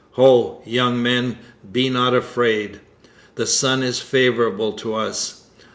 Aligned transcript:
'Ho, 0.13 0.63
young 0.65 0.99
men, 1.03 1.37
be 1.71 1.87
not 1.87 2.15
afraid. 2.15 2.79
The 3.35 3.45
Sun 3.45 3.83
is 3.83 3.99
favourable 3.99 4.73
to 4.73 4.95
us. 4.95 5.43